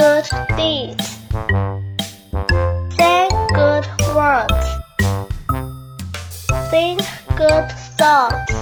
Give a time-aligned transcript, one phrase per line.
[0.00, 0.24] good
[0.56, 1.18] deeds.
[2.96, 3.84] Say good
[4.16, 4.66] words.
[6.70, 7.02] Think
[7.36, 8.54] good thoughts.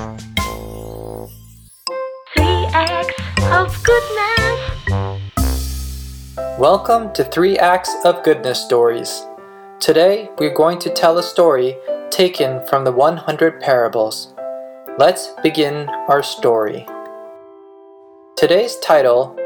[2.35, 3.15] Three acts
[3.53, 4.59] of goodness.
[6.59, 9.25] Welcome to 3 Acts of Goodness Stories.
[9.79, 11.77] Today we're going to tell a story
[12.11, 14.35] taken from the 100 Parables.
[14.99, 16.85] Let's begin our story.
[18.35, 19.37] Today's title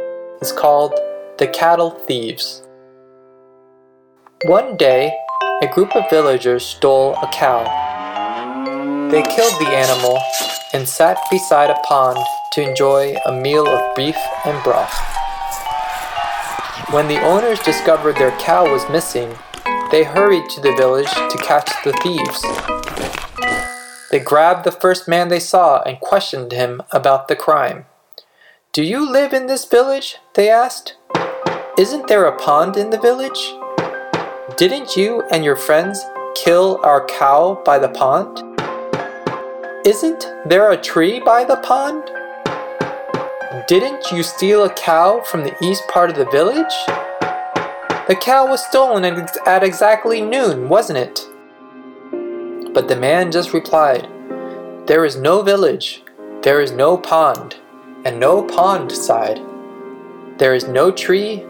[0.40, 0.98] is called
[1.38, 2.62] The Cattle Thieves.
[4.44, 5.10] One day,
[5.62, 7.64] a group of villagers stole a cow.
[9.10, 10.20] They killed the animal
[10.74, 12.18] and sat beside a pond
[12.52, 14.92] to enjoy a meal of beef and broth.
[16.90, 19.34] When the owners discovered their cow was missing,
[19.90, 22.42] they hurried to the village to catch the thieves.
[24.10, 27.86] They grabbed the first man they saw and questioned him about the crime.
[28.72, 30.16] Do you live in this village?
[30.34, 30.96] they asked.
[31.78, 33.54] Isn't there a pond in the village?
[34.58, 38.42] Didn't you and your friends kill our cow by the pond?
[39.86, 42.04] Isn't there a tree by the pond?
[43.68, 46.74] Didn't you steal a cow from the east part of the village?
[48.06, 49.06] The cow was stolen
[49.46, 51.26] at exactly noon, wasn't it?
[52.74, 54.08] But the man just replied,
[54.86, 56.02] There is no village,
[56.42, 57.56] there is no pond
[58.04, 59.40] and no pond side.
[60.36, 61.46] There is no tree,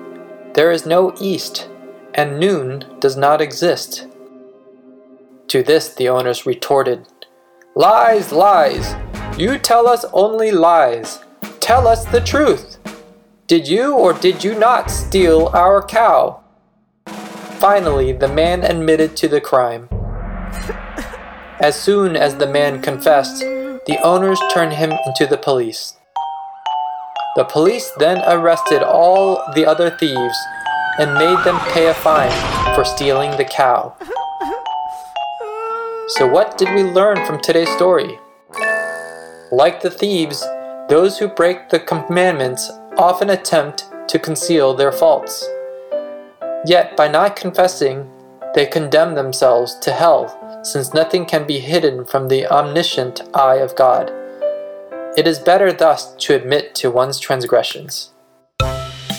[0.55, 1.69] there is no east,
[2.15, 4.07] and noon does not exist.
[5.49, 7.07] To this the owners retorted,
[7.75, 8.95] Lies, lies!
[9.39, 11.21] You tell us only lies.
[11.61, 12.79] Tell us the truth.
[13.47, 16.43] Did you or did you not steal our cow?
[17.59, 19.89] Finally, the man admitted to the crime.
[21.61, 25.97] As soon as the man confessed, the owners turned him into the police.
[27.35, 30.37] The police then arrested all the other thieves
[30.99, 32.31] and made them pay a fine
[32.75, 33.97] for stealing the cow.
[36.09, 38.19] So, what did we learn from today's story?
[39.51, 40.47] Like the thieves,
[40.91, 45.43] those who break the commandments often attempt to conceal their faults.
[46.67, 48.11] Yet, by not confessing,
[48.55, 53.75] they condemn themselves to hell, since nothing can be hidden from the omniscient eye of
[53.75, 54.13] God.
[55.15, 58.11] It is better thus to admit to one's transgressions.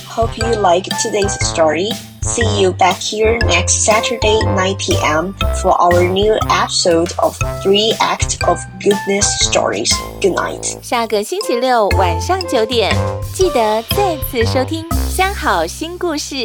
[0.08, 1.90] Hope you like today's story.
[2.24, 5.36] See you back here next Saturday 9 p.m.
[5.62, 9.92] for our new episode of 3 Acts of Goodness Stories.
[10.20, 10.82] Good night.
[10.82, 12.96] 下个星期六晚上九点，
[13.34, 16.36] 记得再次收听《三好心故事》，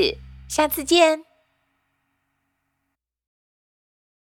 [0.49, 1.28] 下次见。